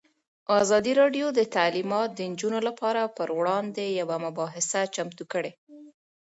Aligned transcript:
ازادي 0.63 0.91
راډیو 1.01 1.27
د 1.33 1.39
تعلیمات 1.55 2.09
د 2.13 2.19
نجونو 2.31 2.59
لپاره 2.67 3.01
پر 3.17 3.29
وړاندې 3.39 3.83
یوه 3.99 4.17
مباحثه 4.25 4.81
چمتو 4.95 5.23
کړې. 5.33 5.51